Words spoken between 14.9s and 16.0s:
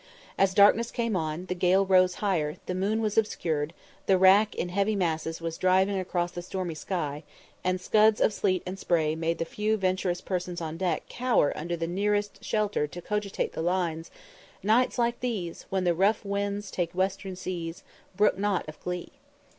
like these, When the